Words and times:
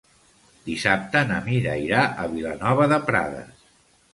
Dissabte 0.69 1.21
na 1.31 1.37
Mira 1.49 1.75
irà 1.89 2.07
a 2.25 2.27
Vilanova 2.33 2.89
de 2.95 2.99
Prades. 3.11 3.65